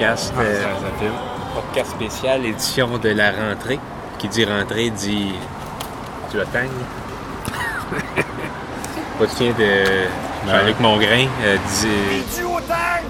podcast. 0.00 0.32
Ah, 0.36 0.40
euh, 0.40 0.64
podcast 1.54 1.90
spécial, 1.90 2.46
édition 2.46 2.96
de 2.98 3.10
la 3.10 3.32
rentrée. 3.32 3.78
Qui 4.18 4.28
dit 4.28 4.44
rentrée 4.46 4.90
dit 4.90 5.34
du 6.30 6.38
otang. 6.40 6.68
Pas 9.18 9.26
de 9.26 9.30
chien 9.30 9.52
de 9.58 10.06
Jean-Luc 10.50 10.80
Mongrain. 10.80 11.26
euh, 11.42 11.56
dit- 11.82 12.38
Du 12.38 12.44
Haut-Tang! 12.44 13.04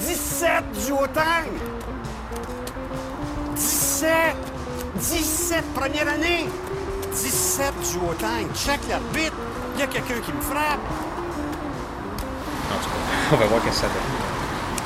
17 0.00 0.64
du 0.86 0.92
Haut-Tang! 0.92 1.46
17! 3.54 4.10
17 4.96 5.64
première 5.74 6.08
année! 6.08 6.46
17 7.12 7.72
du 7.92 7.98
Haut-Tang! 7.98 8.46
Check 8.54 8.80
l'arbitre! 8.88 9.36
Il 9.76 9.80
y 9.80 9.82
a 9.84 9.86
quelqu'un 9.86 10.20
qui 10.24 10.32
me 10.32 10.40
frappe! 10.40 10.80
En 12.72 12.82
tout 12.82 12.90
cas, 12.90 12.96
on 13.32 13.36
va 13.36 13.46
voir 13.46 13.62
qu'est-ce 13.62 13.76
que 13.76 13.80
ça 13.82 13.86
donne. 13.86 14.27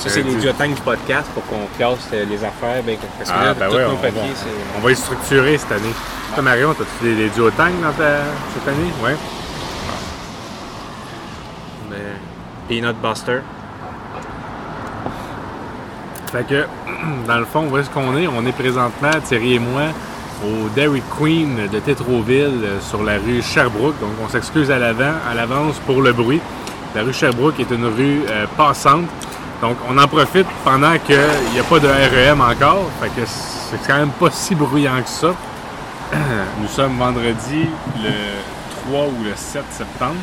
Ça, 0.03 0.09
c'est 0.09 0.21
Euh, 0.21 0.25
les 0.25 0.35
duotangs 0.35 0.69
du 0.69 0.81
podcast 0.81 1.31
pour 1.33 1.45
qu'on 1.47 1.67
classe 1.77 2.09
euh, 2.13 2.25
les 2.29 2.43
affaires. 2.45 2.83
Ben, 2.85 2.97
parce 3.19 3.31
que 3.31 3.37
Ah, 3.39 3.45
là, 3.47 3.55
ben 3.55 3.69
tous 3.69 3.77
ouais, 3.77 3.85
nos 3.85 3.93
on 3.93 3.97
papiers, 3.97 4.21
va, 4.21 4.79
on 4.79 4.81
va 4.81 4.91
y 4.91 4.97
structurer 4.97 5.59
cette 5.59 5.73
année. 5.73 5.95
Toi, 6.35 6.43
Marion, 6.43 6.71
as-tu 6.73 7.05
des, 7.05 7.15
des 7.15 7.29
duotangs 7.29 7.71
dans 7.83 7.93
ta, 7.93 8.19
cette 8.55 8.67
année? 8.69 8.91
Ouais. 9.05 9.17
euh, 11.93 12.15
Peanut 12.69 12.97
Buster. 13.03 13.41
Fait 16.33 16.47
que, 16.49 16.65
dans 17.29 17.39
le 17.39 17.45
fond, 17.45 17.69
où 17.71 17.77
est-ce 17.79 17.91
qu'on 17.91 18.17
est? 18.17 18.27
On 18.27 18.45
est 18.47 18.53
présentement, 18.53 19.11
Thierry 19.25 19.55
et 19.55 19.59
moi, 19.59 19.83
au 20.45 20.69
Dairy 20.75 21.03
Queen 21.19 21.69
de 21.73 21.79
Tétroville, 21.79 22.61
euh, 22.65 22.81
sur 22.81 23.03
la 23.05 23.19
rue 23.19 23.43
Sherbrooke. 23.43 24.01
Donc, 24.01 24.11
on 24.25 24.29
s'excuse 24.29 24.71
à 24.71 24.79
l'avant, 24.79 25.13
à 25.31 25.35
l'avance 25.35 25.77
pour 25.87 26.01
le 26.03 26.13
bruit. 26.13 26.41
La 26.95 27.03
rue 27.03 27.13
Sherbrooke 27.13 27.61
est 27.61 27.71
une 27.71 27.87
rue 27.87 28.23
euh, 28.31 28.47
passante. 28.57 29.05
Donc, 29.63 29.77
on 29.89 29.97
en 29.97 30.09
profite 30.09 30.49
pendant 30.65 30.99
qu'il 30.99 31.17
n'y 31.53 31.61
a 31.61 31.63
pas 31.63 31.79
de 31.79 31.87
REM 31.87 32.41
encore. 32.41 32.91
Fait 33.01 33.09
que 33.11 33.25
c'est 33.25 33.79
quand 33.87 33.97
même 33.97 34.11
pas 34.11 34.29
si 34.33 34.57
bruyant 34.57 35.01
que 35.01 35.09
ça. 35.09 35.29
Nous 36.61 36.67
sommes 36.67 36.99
vendredi 36.99 37.69
le 38.03 38.11
3 38.91 39.05
ou 39.07 39.23
le 39.23 39.33
7 39.37 39.63
septembre. 39.71 40.17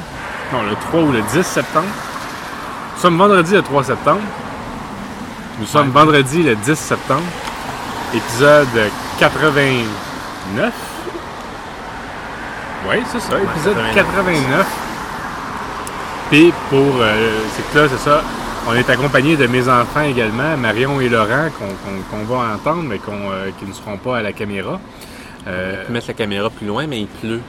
Non, 0.51 0.63
le 0.63 0.75
3 0.75 1.01
ou 1.03 1.11
le 1.13 1.22
10 1.22 1.41
septembre. 1.44 1.88
Nous 2.95 3.01
sommes 3.01 3.17
vendredi 3.17 3.53
le 3.53 3.61
3 3.61 3.83
septembre. 3.85 4.19
Nous 5.57 5.66
sommes 5.66 5.89
vendredi 5.91 6.44
le 6.44 6.56
10 6.56 6.75
septembre, 6.75 7.23
épisode 8.13 8.67
89. 9.19 10.73
Oui, 12.89 12.95
c'est 13.09 13.21
ça, 13.21 13.38
épisode 13.41 13.77
89. 13.94 14.67
Puis 16.29 16.53
pour, 16.69 16.95
euh, 17.00 17.39
c'est 17.56 17.71
que 17.71 17.77
là, 17.77 17.88
c'est 17.89 18.09
ça, 18.09 18.21
on 18.68 18.74
est 18.74 18.90
accompagné 18.90 19.36
de 19.38 19.47
mes 19.47 19.68
enfants 19.68 20.02
également, 20.02 20.58
Marion 20.58 21.00
et 21.02 21.09
Laurent, 21.09 21.50
qu'on 22.12 22.24
va 22.24 22.53
entendre, 22.56 22.84
mais 22.84 23.00
euh, 23.09 23.50
qui 23.59 23.66
ne 23.66 23.74
seront 23.74 23.97
pas 23.97 24.18
à 24.18 24.22
la 24.22 24.34
caméra. 24.34 24.80
Euh, 25.47 25.84
Mettre 25.90 26.08
la 26.09 26.14
caméra 26.14 26.50
plus 26.50 26.68
loin, 26.68 26.86
mais 26.86 27.02
il 27.02 27.08
pleut. 27.08 27.42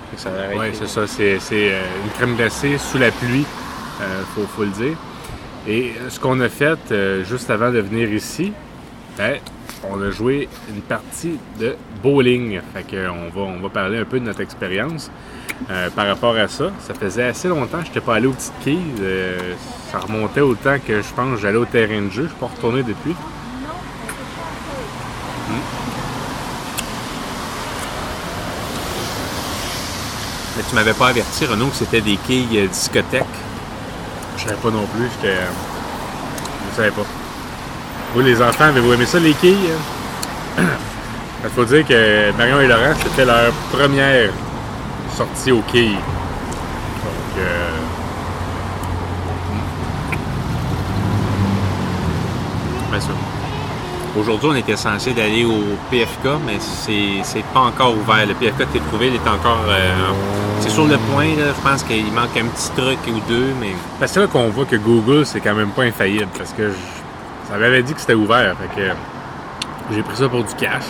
Oui, 0.56 0.66
c'est 0.72 0.88
ça. 0.88 1.06
C'est 1.06 1.38
euh, 1.52 1.82
une 2.04 2.10
crème 2.12 2.36
glacée 2.36 2.78
sous 2.78 2.98
la 2.98 3.10
pluie, 3.10 3.44
euh, 4.00 4.22
faut, 4.34 4.46
faut 4.46 4.64
le 4.64 4.70
dire. 4.70 4.96
Et 5.68 5.92
ce 6.08 6.18
qu'on 6.18 6.40
a 6.40 6.48
fait 6.48 6.78
juste 7.28 7.50
avant 7.50 7.70
de 7.70 7.80
venir 7.80 8.10
ici, 8.12 8.52
ben, 9.18 9.38
on 9.88 10.00
a 10.02 10.10
joué 10.10 10.48
une 10.68 10.82
partie 10.82 11.38
de 11.58 11.76
bowling. 12.02 12.60
Fait 12.74 13.08
on, 13.08 13.60
va, 13.60 13.68
parler 13.68 13.98
un 13.98 14.04
peu 14.04 14.20
de 14.20 14.24
notre 14.24 14.40
expérience 14.40 15.10
euh, 15.70 15.88
par 15.90 16.06
rapport 16.06 16.36
à 16.36 16.48
ça. 16.48 16.70
Ça 16.80 16.94
faisait 16.94 17.24
assez 17.24 17.48
longtemps 17.48 17.78
que 17.78 17.84
je 17.84 17.88
n'étais 17.88 18.00
pas 18.00 18.16
allé 18.16 18.26
aux 18.26 18.32
petites 18.32 18.52
quilles. 18.62 18.78
Euh, 19.00 19.54
ça 19.90 19.98
remontait 19.98 20.40
au 20.40 20.54
temps 20.54 20.76
que 20.84 21.02
je 21.02 21.14
pense 21.14 21.34
que 21.34 21.40
j'allais 21.40 21.58
au 21.58 21.64
terrain 21.64 22.02
de 22.02 22.10
jeu. 22.10 22.14
Je 22.14 22.20
ne 22.22 22.28
suis 22.28 22.38
pas 22.38 22.46
retourné 22.46 22.82
depuis. 22.82 23.14
Mais 30.56 30.62
tu 30.68 30.74
m'avais 30.74 30.94
pas 30.94 31.08
averti, 31.08 31.46
Renaud, 31.46 31.68
que 31.68 31.76
c'était 31.76 32.02
des 32.02 32.16
quilles 32.16 32.58
euh, 32.58 32.66
discothèque. 32.66 33.24
Je 34.36 34.44
savais 34.44 34.56
pas 34.56 34.70
non 34.70 34.86
plus. 34.86 35.08
J'étais. 35.16 35.36
Je 36.70 36.76
savais 36.76 36.90
pas. 36.90 37.06
Vous, 38.14 38.20
les 38.22 38.42
enfants, 38.42 38.64
avez-vous 38.64 38.92
aimé 38.94 39.06
ça, 39.06 39.18
les 39.20 39.32
quilles? 39.34 39.56
Il 40.58 41.50
faut 41.54 41.64
dire 41.64 41.86
que 41.86 42.32
Marion 42.36 42.60
et 42.60 42.66
Laurent, 42.66 42.92
c'était 43.02 43.24
leur 43.24 43.52
première 43.72 44.30
sortie 45.16 45.52
aux 45.52 45.62
quilles. 45.62 45.92
Donc, 45.94 47.38
euh, 47.38 47.70
Ben, 52.90 53.00
ça. 53.00 53.08
Aujourd'hui, 54.18 54.48
on 54.52 54.56
était 54.56 54.76
censé 54.76 55.12
d'aller 55.12 55.44
au 55.44 55.62
PFK, 55.90 56.26
mais 56.44 56.58
c'est 56.58 57.44
pas 57.54 57.60
encore 57.60 57.94
ouvert. 57.96 58.26
Le 58.26 58.34
PFK 58.34 58.58
de 58.58 58.64
Tétroville 58.64 59.14
est 59.14 59.28
encore. 59.28 59.64
euh, 59.68 59.94
c'est 60.58 60.70
sur 60.70 60.86
le 60.86 60.96
point, 61.14 61.26
là. 61.38 61.52
Je 61.56 61.68
pense 61.70 61.84
qu'il 61.84 62.12
manque 62.12 62.36
un 62.36 62.46
petit 62.46 62.70
truc 62.76 62.98
ou 63.08 63.20
deux, 63.28 63.54
mais. 63.60 63.70
parce 64.00 64.10
que 64.10 64.14
c'est 64.14 64.20
là 64.20 64.26
qu'on 64.26 64.48
voit 64.50 64.64
que 64.64 64.74
Google, 64.76 65.24
c'est 65.24 65.38
quand 65.40 65.54
même 65.54 65.70
pas 65.70 65.82
infaillible. 65.84 66.28
Parce 66.36 66.52
que 66.52 66.72
ça 67.50 67.56
m'avait 67.58 67.82
dit 67.82 67.94
que 67.94 68.00
c'était 68.00 68.14
ouvert. 68.14 68.54
Fait 68.74 68.80
que 68.80 68.88
j'ai 69.94 70.02
pris 70.02 70.16
ça 70.16 70.28
pour 70.28 70.44
du 70.44 70.54
cash. 70.54 70.84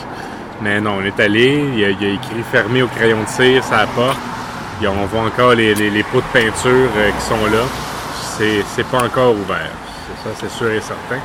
Mais 0.62 0.81
non, 0.81 0.98
on 1.00 1.03
est 1.04 1.19
allé. 1.19 1.65
Il 1.72 1.78
y 1.78 1.84
a, 1.84 1.91
il 1.91 2.04
a 2.04 2.09
écrit 2.10 2.43
fermé 2.50 2.82
au 2.82 2.88
crayon 2.88 3.22
de 3.22 3.28
cire 3.28 3.65
sur 3.65 3.76
la 3.76 3.87
porte. 3.87 4.19
Il 4.81 4.84
y 4.84 4.87
a- 4.87 4.91
on 4.91 5.06
voit 5.06 5.22
encore 5.22 5.54
les, 5.54 5.75
les- 5.75 5.91
les 5.91 6.03
pots 6.03 6.21
de 6.21 6.38
peinture 6.41 6.88
euh, 6.97 7.10
qui 7.10 7.25
sont 7.26 7.47
là. 7.47 7.62
C'est 8.37 8.62
c'est 8.75 8.87
pas 8.87 9.03
encore 9.04 9.32
ouvert. 9.34 9.71
C'est 10.06 10.28
ça, 10.28 10.37
c'est 10.41 10.50
sûr 10.50 10.71
et 10.71 10.81
certain. 10.81 11.21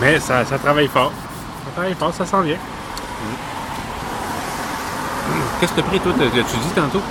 Mais 0.00 0.18
ça, 0.18 0.44
ça 0.44 0.58
travaille 0.58 0.88
fort. 0.88 1.12
Ça 1.66 1.70
travaille 1.74 1.94
fort, 1.94 2.12
ça 2.14 2.24
s'en 2.26 2.40
vient. 2.40 2.56
Qu'est-ce 5.60 5.72
que 5.72 5.80
t'as 5.80 5.86
pris, 5.86 6.00
toi? 6.00 6.12
L'as-tu 6.18 6.56
dit 6.56 6.74
tantôt? 6.74 7.02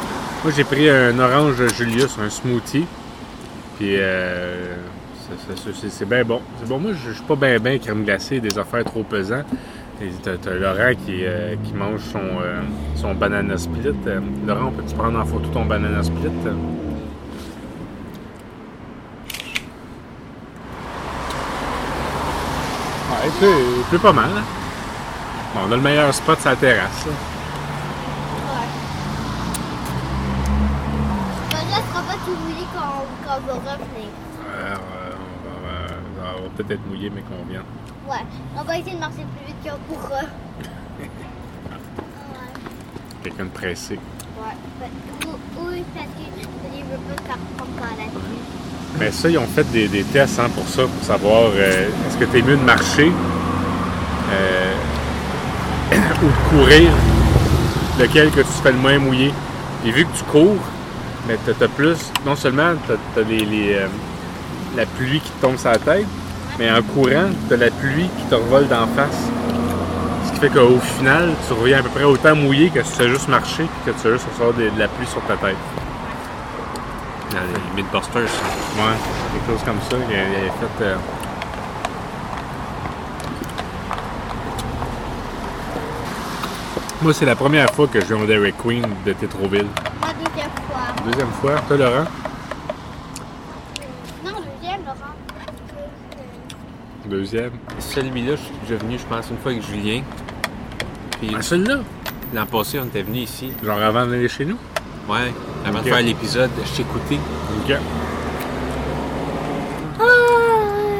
Moi, 0.44 0.54
j'ai 0.56 0.64
pris 0.64 0.90
un 0.90 1.18
orange 1.20 1.56
Julius, 1.78 2.18
un 2.26 2.30
smoothie. 2.30 2.86
Puis, 3.78 3.96
euh, 3.98 4.76
c'est- 5.48 5.58
c'est- 5.58 5.74
c'est 5.82 5.90
c'est 5.90 6.06
bien 6.06 6.24
bon. 6.24 6.42
C'est 6.60 6.68
bon. 6.68 6.80
Moi, 6.80 6.92
je 6.94 7.12
suis 7.12 7.24
pas 7.24 7.36
bien 7.36 7.60
bien 7.60 7.78
crème 7.78 8.04
glacée, 8.04 8.40
des 8.40 8.58
affaires 8.58 8.84
trop 8.84 9.04
pesantes. 9.04 9.46
T'as 10.24 10.54
Laurent 10.54 10.94
qui, 11.06 11.26
euh, 11.26 11.56
qui 11.64 11.74
mange 11.74 12.00
son, 12.00 12.20
euh, 12.42 12.62
son 12.96 13.14
banana 13.16 13.58
split. 13.58 13.88
Euh, 14.08 14.22
Laurent, 14.48 14.72
peux-tu 14.72 14.96
prendre 14.96 15.20
en 15.20 15.26
photo 15.26 15.50
ton 15.54 15.66
banana 15.66 16.02
split? 16.04 16.30
Ouais, 23.12 23.30
c'est 23.40 23.92
c'est 23.92 24.02
pas 24.02 24.14
mal. 24.14 24.30
hein. 24.38 24.44
Bon, 25.54 25.62
on 25.68 25.72
a 25.72 25.76
le 25.76 25.82
meilleur 25.82 26.14
spot 26.14 26.40
sur 26.40 26.50
la 26.52 26.56
terrasse. 26.56 27.06
Ben 31.52 31.58
là, 31.72 31.78
ce 31.78 31.92
sera 31.92 32.02
pas 32.04 32.14
tout 32.26 32.36
mouillé 32.44 32.66
quand, 32.74 33.06
quand 33.26 33.40
on 33.48 33.60
va 33.60 33.74
revenir. 33.74 34.10
Euh, 34.46 34.76
on 34.76 34.78
va, 34.78 34.86
on 35.56 35.60
va- 35.66 36.36
on 36.38 36.42
va 36.42 36.48
peut-être 36.64 36.80
être 36.80 36.88
mouillé, 36.88 37.10
mais 37.14 37.22
qu'on 37.22 37.50
vient. 37.50 37.64
Ouais, 38.10 38.26
on 38.58 38.64
va 38.64 38.78
essayer 38.78 38.96
de 38.96 39.00
marcher 39.00 39.24
plus 39.38 39.48
vite 39.48 39.56
qu'on 39.64 39.94
pourra. 39.94 40.20
Ouais, 40.20 40.26
Quelqu'un 43.24 43.46
de 43.46 43.50
pressé. 43.50 43.94
ouais. 43.96 44.00
Ben, 44.80 44.90
Oui, 45.58 45.84
parce 45.96 46.06
la 47.98 48.06
pluie. 48.08 48.40
Mais 49.00 49.12
ça, 49.12 49.30
ils 49.30 49.38
ont 49.38 49.48
fait 49.48 49.64
des, 49.72 49.88
des 49.88 50.04
tests 50.04 50.40
hein, 50.40 50.50
pour 50.54 50.68
ça, 50.68 50.84
pour 50.84 51.04
savoir 51.04 51.52
euh, 51.56 51.88
est-ce 52.08 52.18
que 52.18 52.26
tu 52.26 52.40
es 52.40 52.42
mieux 52.42 52.58
de 52.58 52.64
marcher 52.64 53.12
euh, 54.32 54.74
ou 56.24 56.26
de 56.26 56.50
courir, 56.58 56.90
lequel 58.00 58.32
que 58.32 58.42
tu 58.42 58.48
te 58.48 58.64
fais 58.64 58.72
le 58.72 58.80
moins 58.80 59.00
mouiller. 59.00 59.34
Et 59.86 59.92
vu 59.92 60.06
que 60.06 60.18
tu 60.18 60.24
cours, 60.26 60.58
mais 61.28 61.38
tu 61.46 61.64
as, 61.64 61.68
plus, 61.70 62.12
non 62.26 62.36
seulement 62.36 62.74
tu 62.86 63.20
as, 63.20 63.24
les, 63.24 63.46
les, 63.46 63.76
euh, 63.76 63.88
la 64.76 64.86
pluie 64.86 65.22
qui 65.22 65.30
te 65.30 65.42
tombe 65.42 65.58
sur 65.58 65.70
la 65.70 65.78
tête, 65.78 66.06
mais 66.60 66.70
en 66.70 66.82
courant, 66.84 67.30
tu 67.48 67.54
as 67.54 67.58
la 67.58 67.72
pluie 67.72 68.10
qui 68.18 68.24
te 68.30 68.36
revole 68.36 68.68
d'en 68.68 68.86
face. 68.88 69.30
Ce 70.28 70.34
qui 70.34 70.40
fait 70.42 70.50
qu'au 70.50 70.78
final, 70.98 71.32
tu 71.48 71.54
reviens 71.54 71.80
à 71.80 71.84
peu 71.84 71.90
près 71.90 72.04
autant 72.04 72.36
mouillé 72.36 72.70
que 72.70 72.84
si 72.84 72.98
tu 72.98 73.04
as 73.04 73.08
juste 73.08 73.30
marché 73.30 73.64
puis 73.84 73.94
que 73.94 74.00
tu 74.00 74.08
as 74.08 74.12
juste 74.12 74.26
recevoir 74.30 74.54
de, 74.54 74.70
de 74.70 74.78
la 74.80 74.88
pluie 74.90 75.08
sur 75.08 75.22
ta 75.24 75.36
tête. 75.38 75.56
Dans 77.32 77.38
les 77.40 77.82
Midbusters. 77.82 78.28
ça. 78.28 78.82
Ouais, 78.84 78.94
quelque 79.34 79.52
chose 79.58 79.64
comme 79.66 79.80
ça. 79.90 79.96
Il, 80.10 80.16
avait 80.16 80.48
fait. 80.50 80.84
euh, 80.84 80.96
Moi, 87.02 87.14
c'est 87.14 87.26
la 87.26 87.36
première 87.36 87.70
fois 87.74 87.88
que 87.88 88.02
je 88.02 88.06
vais 88.14 88.22
au 88.22 88.26
Dairy 88.26 88.54
Queen 88.54 88.86
de 89.06 89.14
Tétroville. 89.14 89.68
La 90.02 90.14
deuxième 90.14 90.50
fois. 90.68 91.06
Deuxième 91.06 91.32
fois. 91.42 91.56
Toi, 91.68 91.78
Laurent? 91.78 92.06
Non, 94.26 94.32
deuxième, 94.42 94.82
Laurent. 94.84 95.14
Deuxième. 97.10 97.52
Celui-là, 97.80 98.36
je 98.36 98.42
suis 98.42 98.54
déjà 98.68 98.76
venu, 98.84 98.98
je 99.00 99.06
pense, 99.06 99.30
une 99.32 99.38
fois 99.38 99.52
avec 99.52 99.64
Julien. 99.66 100.02
Puis 101.20 101.32
Ah, 101.36 101.42
celui-là? 101.42 101.80
l'an 102.34 102.46
passé, 102.46 102.80
on 102.80 102.86
était 102.86 103.02
venu 103.02 103.20
ici. 103.20 103.52
Genre 103.64 103.82
avant 103.82 104.06
d'aller 104.06 104.28
chez 104.30 104.46
nous? 104.46 104.58
Ouais, 105.10 105.34
avant 105.66 105.80
de 105.80 105.86
faire 105.86 106.02
l'épisode, 106.02 106.52
je 106.64 106.72
t'ai 106.78 106.82
écouté. 106.84 107.16
OK. 107.68 107.76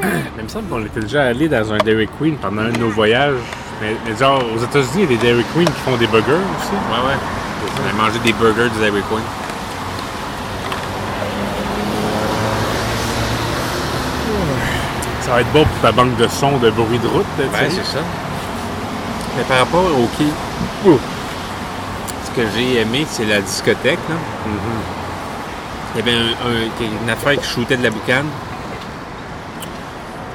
Mais 0.02 0.10
il 0.40 0.44
me 0.44 0.48
semble 0.50 0.68
qu'on 0.70 0.84
était 0.86 1.02
déjà 1.02 1.24
allé 1.26 1.48
dans 1.48 1.72
un 1.74 1.78
Dairy 1.78 2.08
Queen 2.20 2.36
pendant 2.38 2.64
un 2.64 2.70
de 2.72 2.80
nos 2.80 2.90
voyages. 2.90 3.36
Mais, 3.82 3.96
mais 4.08 4.16
genre, 4.18 4.42
aux 4.56 4.58
États-Unis, 4.64 4.90
il 4.96 5.02
y 5.02 5.04
a 5.04 5.08
des 5.08 5.18
Dairy 5.18 5.44
Queen 5.54 5.66
qui 5.68 5.80
font 5.82 5.96
des 5.98 6.08
burgers 6.08 6.34
aussi. 6.34 6.72
Ouais, 6.72 7.08
ouais. 7.08 7.18
On 7.86 7.90
a 8.00 8.04
mangé 8.04 8.20
des 8.26 8.34
burgers 8.34 8.70
du 8.74 8.80
Dairy 8.80 9.02
Queen. 9.10 9.22
Ça 15.30 15.36
va 15.36 15.42
être 15.42 15.52
bon 15.54 15.64
pour 15.64 15.82
ta 15.82 15.92
banque 15.92 16.16
de 16.18 16.28
sons 16.28 16.58
de 16.58 16.72
bruit 16.72 16.98
de 16.98 17.08
route. 17.08 17.24
Ouais, 17.38 17.46
c'est 17.70 17.86
ça. 17.86 18.00
Mais 19.38 19.44
par 19.44 19.60
rapport 19.60 19.84
au 19.86 20.08
quai, 20.18 20.26
Ouh. 20.90 20.98
ce 22.26 22.32
que 22.32 22.48
j'ai 22.56 22.82
aimé, 22.82 23.06
c'est 23.08 23.26
la 23.26 23.40
discothèque. 23.40 24.00
Là. 24.10 24.16
Il 25.94 26.00
y 26.00 26.02
avait 26.02 26.18
un- 26.18 26.48
un- 26.50 27.04
une 27.04 27.10
affaire 27.12 27.38
qui 27.40 27.48
shootait 27.48 27.78
de 27.78 27.84
la 27.84 27.92
boucane. 27.92 28.26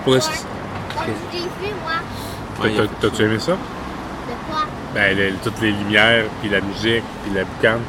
Pour. 0.04 0.14
Ouais, 0.14 0.20
T'as-tu 3.00 3.22
aimé 3.24 3.38
ça? 3.40 3.52
De 3.52 3.56
quoi? 4.48 4.60
Ben, 4.94 5.16
les- 5.16 5.32
toutes 5.42 5.60
les 5.60 5.72
lumières, 5.72 6.24
puis 6.40 6.48
la 6.50 6.60
musique, 6.60 7.02
puis 7.24 7.34
la 7.34 7.42
boucane. 7.44 7.80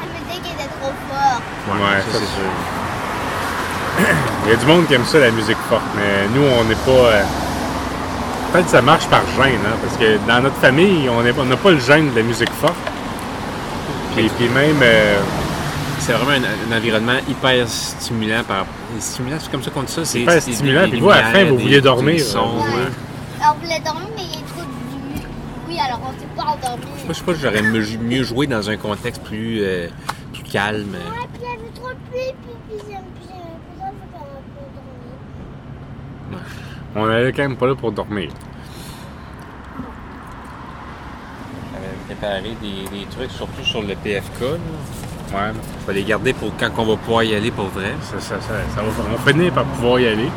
Elle 0.00 0.08
me 0.08 0.32
dit 0.32 0.40
qu'elle 0.40 0.52
était 0.54 0.70
trop 0.80 0.92
fort. 1.10 1.40
Ouais, 1.68 2.00
ça, 2.00 2.12
ça, 2.12 2.18
c'est 2.18 2.24
sûr. 2.40 2.50
Il 4.44 4.50
y 4.50 4.54
a 4.54 4.56
du 4.56 4.66
monde 4.66 4.86
qui 4.86 4.94
aime 4.94 5.04
ça, 5.04 5.18
la 5.18 5.30
musique 5.30 5.56
forte, 5.68 5.82
mais 5.96 6.26
nous, 6.34 6.42
on 6.46 6.64
n'est 6.64 6.74
pas. 6.74 6.90
euh, 6.90 7.22
Peut-être 8.52 8.64
que 8.66 8.70
ça 8.70 8.82
marche 8.82 9.06
par 9.06 9.22
gêne, 9.36 9.60
hein, 9.66 9.76
parce 9.82 9.96
que 9.96 10.18
dans 10.28 10.40
notre 10.42 10.56
famille, 10.56 11.08
on 11.08 11.22
n'a 11.44 11.56
pas 11.56 11.70
le 11.70 11.78
gêne 11.78 12.10
de 12.12 12.16
la 12.16 12.22
musique 12.22 12.50
forte. 12.52 12.74
Puis, 14.14 14.28
puis 14.36 14.48
même. 14.48 14.76
euh, 14.82 15.18
C'est 16.00 16.12
vraiment 16.12 16.32
un, 16.32 16.72
un 16.72 16.76
environnement 16.76 17.18
hyper 17.28 17.66
stimulant. 17.68 18.42
Par... 18.46 18.66
Stimulant, 18.98 19.36
c'est 19.40 19.50
comme 19.50 19.62
ça 19.62 19.70
qu'on 19.70 19.82
dit 19.84 19.92
ça? 19.92 20.04
C'est 20.04 20.20
Hyper 20.20 20.42
stimulant, 20.42 20.82
des 20.84 20.88
puis 20.90 21.00
vous, 21.00 21.10
à 21.10 21.16
la 21.20 21.24
fin, 21.24 21.44
vous 21.44 21.58
vouliez 21.58 21.80
dormir. 21.80 22.14
des 22.16 22.18
sons, 22.20 22.40
Ouais. 22.58 22.62
ouais. 22.74 22.90
Alors, 23.40 23.56
on 23.56 23.64
voulait 23.64 23.80
dormir, 23.80 24.08
mais 24.16 24.22
il 24.22 24.30
y 24.30 24.34
a 24.34 24.46
trop 24.46 24.62
de 24.62 24.66
Oui, 25.68 25.78
alors 25.86 26.00
on 26.04 26.10
s'est 26.20 26.26
pas 26.36 26.42
endormi. 26.42 26.84
Moi, 27.04 27.08
je 27.08 27.12
sais 27.14 27.22
pas, 27.24 27.32
j'aurais 27.40 27.62
mieux 27.62 27.84
mieux 28.02 28.22
joué 28.24 28.46
dans 28.46 28.68
un 28.68 28.76
contexte 28.76 29.22
plus, 29.22 29.60
euh, 29.62 29.88
plus 30.34 30.42
calme. 30.42 30.90
Ouais, 30.92 31.28
puis 31.32 31.42
il 31.42 31.48
y 31.48 31.52
avait 31.52 31.72
trop 31.74 31.88
de 31.88 31.94
pluie, 32.10 32.34
puis 32.42 32.54
puis 32.68 32.78
ça, 32.92 32.98
faut 33.80 34.18
qu'on 34.18 34.24
peut 34.24 34.68
dormir. 36.30 36.42
On 36.94 37.10
est 37.10 37.32
quand 37.32 37.42
même 37.42 37.56
pas 37.56 37.66
là 37.66 37.74
pour 37.74 37.92
dormir. 37.92 38.30
J'avais 41.72 41.96
préparé 42.06 42.56
des, 42.60 42.88
des 42.98 43.06
trucs, 43.06 43.30
surtout 43.30 43.64
sur 43.64 43.82
le 43.82 43.94
PFK. 43.94 44.40
là. 44.40 44.56
Ouais, 45.34 45.52
vais 45.86 45.94
les 45.94 46.04
garder 46.04 46.34
pour 46.34 46.52
quand 46.58 46.68
on 46.76 46.84
va 46.84 46.96
pouvoir 46.96 47.22
y 47.24 47.34
aller 47.34 47.50
pour 47.50 47.66
vrai. 47.68 47.94
ça, 48.02 48.20
ça, 48.20 48.40
ça, 48.40 48.54
ça 48.74 48.82
va 48.82 49.32
finir 49.32 49.52
par 49.52 49.64
pouvoir 49.64 49.98
y 50.00 50.06
aller. 50.06 50.28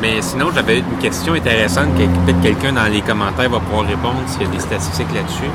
Mais 0.00 0.22
sinon, 0.22 0.50
j'avais 0.54 0.78
une 0.78 0.98
question 1.00 1.34
intéressante 1.34 1.88
que 1.96 2.04
peut-être 2.04 2.40
quelqu'un 2.40 2.72
dans 2.72 2.84
les 2.90 3.00
commentaires 3.02 3.50
va 3.50 3.58
pouvoir 3.60 3.84
répondre 3.86 4.20
s'il 4.26 4.42
y 4.42 4.46
a 4.46 4.48
des 4.48 4.60
statistiques 4.60 5.12
là-dessus. 5.12 5.50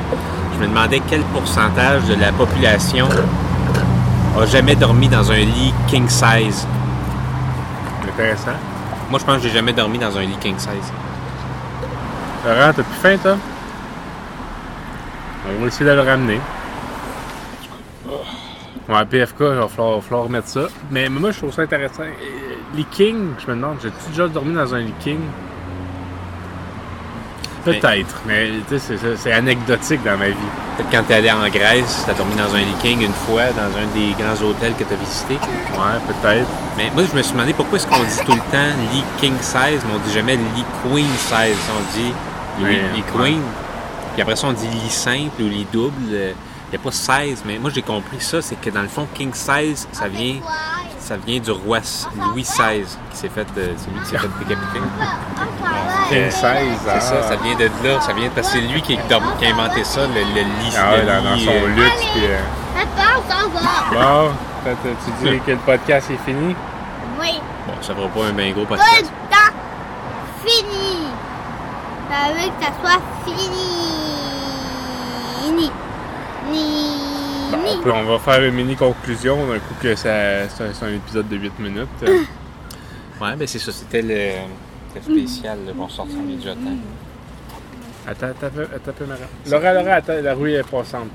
Je 0.55 0.59
me 0.61 0.67
demandais 0.67 1.01
quel 1.09 1.21
pourcentage 1.33 2.03
de 2.05 2.15
la 2.15 2.31
population 2.33 3.07
a 4.39 4.45
jamais 4.45 4.75
dormi 4.75 5.07
dans 5.07 5.31
un 5.31 5.37
lit 5.37 5.73
king 5.87 6.07
size. 6.09 6.67
Intéressant. 8.07 8.51
Moi, 9.13 9.19
je 9.19 9.25
pense 9.27 9.35
que 9.35 9.43
j'ai 9.43 9.53
jamais 9.53 9.73
dormi 9.73 9.99
dans 9.99 10.17
un 10.17 10.21
lit 10.21 10.37
king 10.41 10.57
size. 10.57 10.91
Laurent, 12.43 12.73
t'as 12.75 12.81
plus 12.81 12.99
faim, 12.99 13.15
toi? 13.21 13.37
On 15.47 15.61
va 15.61 15.67
essayer 15.67 15.87
de 15.87 15.95
le 15.95 16.01
ramener. 16.01 16.39
Ouais, 18.89 19.05
PFK, 19.05 19.35
il 19.39 19.45
va 19.45 19.67
falloir, 19.67 20.23
remettre 20.23 20.47
ça. 20.47 20.61
Mais 20.89 21.09
moi, 21.09 21.29
je 21.29 21.37
trouve 21.37 21.53
ça 21.53 21.61
intéressant. 21.61 22.01
Euh, 22.01 22.55
Les 22.75 22.85
Kings, 22.85 23.33
je 23.37 23.51
me 23.51 23.55
demande, 23.55 23.77
j'ai-tu 23.83 24.09
déjà 24.09 24.27
dormi 24.27 24.55
dans 24.55 24.73
un 24.73 24.79
lit 24.79 24.93
King? 24.99 25.19
Peut-être, 27.63 28.21
mais 28.25 28.49
tu 28.67 28.77
sais, 28.79 28.97
c'est- 29.17 29.31
anecdotique 29.31 30.03
dans 30.03 30.17
ma 30.17 30.27
vie. 30.27 30.35
Peut-être 30.77 30.89
quand 30.91 31.03
t'es 31.07 31.13
allé 31.15 31.31
en 31.31 31.47
Grèce, 31.49 32.03
t'as 32.05 32.13
dormi 32.13 32.35
dans 32.35 32.53
un 32.53 32.59
lit 32.59 32.75
king 32.81 33.01
une 33.01 33.13
fois, 33.13 33.43
dans 33.55 33.71
un 33.77 33.85
des 33.93 34.11
grands 34.21 34.45
hôtels 34.45 34.73
que 34.77 34.83
t'as 34.83 34.95
visité. 34.95 35.35
Ouais, 35.35 35.99
peut-être. 36.07 36.47
Mais 36.77 36.91
moi, 36.93 37.03
je 37.09 37.15
me 37.17 37.21
suis 37.21 37.31
demandé 37.33 37.53
pourquoi 37.53 37.77
est-ce 37.77 37.87
qu'on 37.87 38.03
dit 38.03 38.19
tout 38.25 38.33
le 38.33 38.51
temps 38.51 38.75
lit 38.91 39.03
king 39.19 39.33
size, 39.39 39.81
mais 39.85 39.93
on 39.95 40.07
dit 40.07 40.13
jamais 40.13 40.35
lit 40.35 40.65
queen 40.83 41.07
size. 41.17 41.57
On 41.69 41.97
dit 41.97 42.13
lit 42.59 42.65
ouais. 42.65 43.03
queen. 43.15 43.41
Puis 44.13 44.21
après 44.21 44.35
ça, 44.35 44.47
on 44.47 44.53
dit 44.53 44.67
lit 44.67 44.89
simple 44.89 45.41
ou 45.41 45.47
lit 45.47 45.65
double. 45.71 45.93
Il 46.11 46.77
n'y 46.79 46.81
a 46.81 46.83
pas 46.83 46.91
16, 46.91 47.43
mais 47.45 47.59
moi, 47.59 47.69
j'ai 47.73 47.83
compris 47.83 48.19
ça, 48.19 48.41
c'est 48.41 48.59
que 48.59 48.69
dans 48.71 48.81
le 48.81 48.87
fond, 48.87 49.07
king 49.13 49.31
size, 49.33 49.87
ça 49.91 50.07
vient, 50.07 50.37
ça 51.03 51.15
vient 51.17 51.39
du 51.39 51.51
roi 51.51 51.79
Louis 52.31 52.43
XVI, 52.43 52.83
qui 53.11 53.17
s'est 53.17 53.29
fait, 53.29 53.45
euh, 53.57 53.73
c'est 53.77 53.91
lui 53.91 53.99
qui 54.01 54.05
s'est 54.07 54.17
fait 54.17 54.27
décapiter. 54.39 54.79
King 56.09 56.31
size, 56.31 56.79
C'est 56.85 57.01
ça, 57.01 57.23
ça 57.23 57.35
vient 57.37 57.55
de 57.55 57.65
là. 57.87 57.99
Ça 58.01 58.13
vient 58.13 58.29
parce 58.33 58.47
que 58.47 58.53
c'est 58.53 58.61
lui 58.61 58.81
qui, 58.81 58.93
a- 58.95 58.97
qui 59.39 59.45
a 59.45 59.49
inventé 59.49 59.83
ça, 59.83 60.01
le, 60.01 60.13
le 60.13 60.41
lit. 60.41 60.73
Ah 60.77 60.97
le 60.97 61.03
dans, 61.05 61.23
dans 61.29 61.35
lit, 61.35 61.45
son 61.45 61.51
euh, 61.51 61.67
luxe. 61.75 62.05
Puis, 62.13 62.25
euh. 62.25 62.39
Bon, 63.91 64.31
t'as- 64.63 64.71
tu 64.83 65.11
dis 65.31 65.39
que 65.45 65.51
le 65.51 65.57
podcast 65.57 66.09
est 66.09 66.25
fini? 66.25 66.55
Oui. 67.19 67.33
Bon, 67.67 67.73
ça 67.81 67.93
fera 67.93 68.07
pas 68.07 68.25
un 68.25 68.33
bien 68.33 68.51
gros 68.51 68.65
Tout 68.65 68.73
le 68.73 68.77
podcast. 68.79 69.11
temps 69.29 69.53
fini. 70.45 70.97
Ça 72.09 72.31
veut 72.33 72.49
que 72.49 72.65
ça 72.65 72.71
soit 72.81 73.01
fini. 73.25 73.71
Ni. 76.51 76.82
Bon, 77.57 77.63
Ni. 77.63 77.69
on, 77.79 77.81
peut- 77.83 77.91
on 77.91 78.03
va 78.03 78.19
faire 78.19 78.43
une 78.43 78.55
mini 78.55 78.75
conclusion 78.75 79.37
d'un 79.47 79.59
coup 79.59 79.73
que 79.81 79.95
ça- 79.95 80.47
c'est 80.49 80.63
un, 80.63 80.73
c'est 80.73 80.85
un 80.85 80.93
épisode 80.95 81.27
de 81.29 81.37
8 81.37 81.59
minutes. 81.59 81.87
Ouais, 83.21 83.35
ben 83.37 83.47
c'est 83.47 83.59
ça, 83.59 83.71
c'était 83.71 84.01
le, 84.01 84.31
le 84.95 85.01
spécial 85.01 85.57
là, 85.65 85.71
pour 85.77 85.89
sortir 85.89 86.17
les 86.27 86.35
temps. 86.43 86.57
Attends, 88.05 88.25
attends, 88.27 88.47
un 88.47 88.49
peu- 88.49 88.67
attends 88.75 89.05
Mara. 89.07 89.19
Laura, 89.49 89.73
Laura, 89.81 89.95
attends, 89.95 90.21
la 90.21 90.33
rue 90.33 90.51
est 90.53 90.63
passante. 90.69 91.11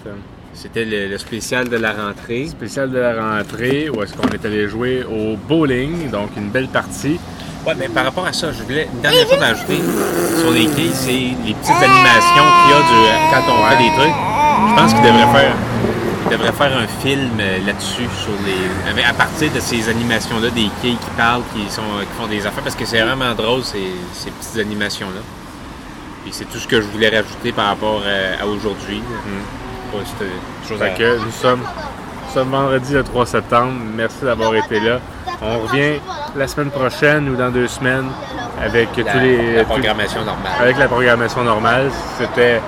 C'était 0.54 0.84
le, 0.86 1.08
le 1.08 1.18
spécial 1.18 1.68
de 1.68 1.76
la 1.76 1.92
rentrée. 1.92 2.46
Spécial 2.46 2.90
de 2.90 2.98
la 2.98 3.12
rentrée, 3.20 3.90
où 3.90 4.02
est-ce 4.02 4.14
qu'on 4.14 4.28
est 4.28 4.42
allé 4.46 4.68
jouer 4.68 5.04
au 5.04 5.36
bowling, 5.36 6.08
donc 6.10 6.30
une 6.36 6.48
belle 6.48 6.68
partie. 6.68 7.18
Ouais, 7.66 7.74
mais 7.78 7.88
par 7.88 8.04
rapport 8.04 8.26
à 8.26 8.32
ça, 8.32 8.52
je 8.52 8.62
voulais 8.62 8.88
une 8.94 9.00
dernière 9.00 9.28
chose 9.28 9.42
à 9.42 9.46
ajouter 9.48 9.80
sur 10.40 10.50
les 10.52 10.66
quais, 10.66 10.90
c'est 10.94 11.10
les 11.12 11.54
petites 11.54 11.82
animations 11.82 12.46
qu'il 12.62 12.70
y 12.70 12.74
a 12.74 12.80
du, 12.88 13.34
quand 13.34 13.52
on 13.52 13.66
fait 13.68 13.82
des 13.82 13.90
trucs. 13.90 14.18
Je 14.70 14.74
pense 14.80 14.94
qu'il 14.94 15.02
devrait 15.02 15.38
faire, 15.40 15.54
devrait 16.30 16.52
faire 16.52 16.76
un 16.76 16.86
film 17.02 17.30
euh, 17.40 17.58
là-dessus 17.66 18.08
sur 18.22 18.32
les, 18.46 19.02
à 19.04 19.12
partir 19.14 19.50
de 19.52 19.60
ces 19.60 19.88
animations-là, 19.88 20.50
des 20.50 20.68
quais 20.82 20.90
qui 20.90 21.10
parlent, 21.16 21.42
qui 21.54 21.70
sont, 21.70 21.82
qui 22.00 22.20
font 22.20 22.26
des 22.26 22.46
affaires, 22.46 22.62
parce 22.62 22.74
que 22.76 22.84
c'est 22.84 23.00
vraiment 23.02 23.34
drôle 23.34 23.62
ces, 23.62 23.92
ces 24.12 24.30
petites 24.30 24.58
animations-là. 24.60 25.20
Puis 26.24 26.32
c'est 26.32 26.44
tout 26.50 26.58
ce 26.58 26.66
que 26.68 26.80
je 26.80 26.86
voulais 26.86 27.08
rajouter 27.08 27.52
par 27.52 27.66
rapport 27.68 28.02
euh, 28.04 28.34
à 28.40 28.46
aujourd'hui. 28.46 29.02
Cette 30.18 30.68
chose 30.68 30.82
à- 30.82 30.90
que 30.90 31.18
nous 31.18 31.30
sommes, 31.30 31.60
nous 31.62 32.34
sommes 32.34 32.50
vendredi 32.50 32.92
le 32.92 33.02
3 33.02 33.24
septembre. 33.26 33.72
Merci 33.96 34.22
d'avoir 34.24 34.54
été 34.54 34.80
là. 34.80 35.00
On 35.40 35.60
revient 35.60 35.98
la 36.36 36.46
semaine 36.46 36.70
prochaine 36.70 37.28
ou 37.30 37.36
dans 37.36 37.50
deux 37.50 37.68
semaines 37.68 38.08
avec 38.64 38.88
la, 38.96 39.12
tous 39.12 39.18
les. 39.20 39.56
la 39.56 39.64
programmation 39.64 40.24
normale. 40.24 40.52
avec 40.60 40.78
la 40.78 40.88
programmation 40.88 41.44
normale, 41.44 41.90
c'était 42.18 42.60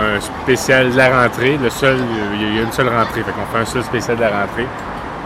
un 0.00 0.20
spécial 0.20 0.90
de 0.92 0.96
la 0.96 1.22
rentrée. 1.22 1.58
Le 1.62 1.70
seul, 1.70 1.98
il 2.34 2.56
y 2.56 2.58
a 2.58 2.62
une 2.62 2.72
seule 2.72 2.88
rentrée, 2.88 3.22
fait 3.22 3.32
qu'on 3.32 3.46
fait 3.56 3.62
un 3.62 3.66
seul 3.66 3.82
spécial 3.84 4.16
de 4.16 4.22
la 4.22 4.28
rentrée. 4.30 4.66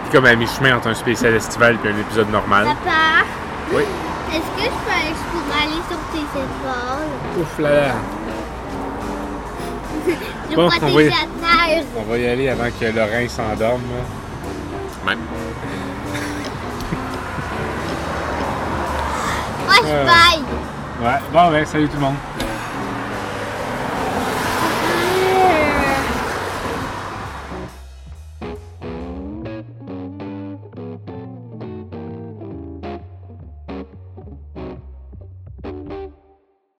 Puis 0.04 0.12
comme 0.12 0.26
à 0.26 0.34
mi-chemin 0.34 0.76
entre 0.76 0.88
un 0.88 0.94
spécial 0.94 1.34
estival 1.34 1.76
et 1.84 1.88
un 1.88 1.98
épisode 1.98 2.30
normal. 2.30 2.64
Papa, 2.66 3.24
Oui. 3.72 3.82
est-ce 4.30 4.38
que 4.38 4.64
je 4.64 4.68
peux 4.68 4.90
aller, 4.92 5.14
je 5.14 5.24
pourrais 5.32 5.62
aller 5.62 5.82
sur 5.88 5.98
tes 6.12 6.38
épaules? 6.38 7.42
Ouf 7.42 7.58
là 7.58 7.70
là. 7.70 7.92
Je 10.50 10.56
Bon, 10.56 10.68
protège 10.68 10.82
on 10.82 10.94
va 10.94 11.02
y-. 11.02 11.12
On 11.96 12.10
va 12.10 12.18
y 12.18 12.26
aller 12.28 12.48
avant 12.48 12.64
que 12.78 12.84
Lorrain 12.86 13.28
s'endorme. 13.28 13.82
là. 15.06 15.14
Ouais. 19.82 21.06
Ouais, 21.06 21.18
bon 21.32 21.50
ben 21.50 21.66
salut 21.66 21.88
tout 21.88 21.96
le 21.96 22.02
monde. 22.02 22.14